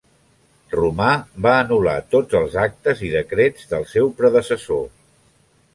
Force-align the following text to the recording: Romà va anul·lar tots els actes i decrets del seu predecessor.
Romà 0.75 1.09
va 1.47 1.51
anul·lar 1.65 1.93
tots 2.15 2.39
els 2.41 2.57
actes 2.65 3.05
i 3.09 3.11
decrets 3.19 3.69
del 3.75 3.87
seu 3.95 4.13
predecessor. 4.23 4.87